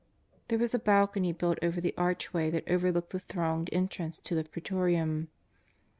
There 0.47 0.57
was 0.57 0.73
a 0.73 0.79
balcony 0.79 1.31
built 1.31 1.59
over 1.61 1.79
the 1.79 1.93
archway 1.95 2.49
that 2.49 2.67
over 2.67 2.91
looked 2.91 3.11
the 3.11 3.19
thronged 3.19 3.69
entrance 3.71 4.17
to 4.21 4.33
the 4.33 4.43
PrEetorium. 4.43 5.27